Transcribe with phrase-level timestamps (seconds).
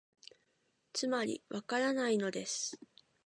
[0.93, 2.79] つまり、わからないのです